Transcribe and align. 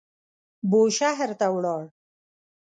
بوشهر 0.71 1.29
ته 1.39 1.47
ولاړ. 1.55 1.83